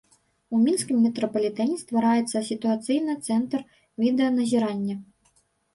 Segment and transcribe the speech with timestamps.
[0.53, 3.59] У мінскім метрапалітэне ствараецца сітуацыйны цэнтр
[4.07, 4.95] відэаназірання.